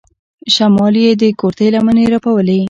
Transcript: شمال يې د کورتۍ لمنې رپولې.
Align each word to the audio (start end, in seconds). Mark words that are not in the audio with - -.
شمال 0.53 0.95
يې 1.03 1.11
د 1.21 1.23
کورتۍ 1.39 1.67
لمنې 1.73 2.05
رپولې. 2.15 2.57